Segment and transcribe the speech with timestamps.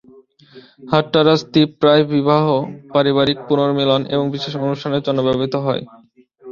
[0.89, 2.45] হাট্টারাস দ্বীপ প্রায়ই বিবাহ,
[2.93, 5.83] পারিবারিক পুনর্মিলন এবং বিশেষ অনুষ্ঠানের জন্য ব্যবহৃত হয়।